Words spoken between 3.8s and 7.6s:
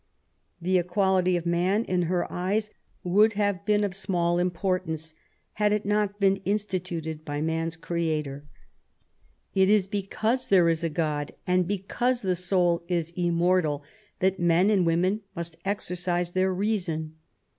of small importance had it not been instituted by